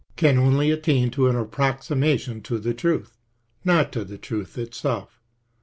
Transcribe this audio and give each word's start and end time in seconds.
toricjJ 0.17 0.17
can 0.17 0.37
only 0.39 0.71
attain 0.71 1.11
to 1.11 1.27
an 1.27 1.35
approximation 1.35 2.41
to 2.41 2.57
the 2.57 2.73
truth, 2.73 3.19
not 3.63 3.91
to 3.91 4.03
the 4.03 4.17
truth 4.17 4.57
itself. 4.57 5.21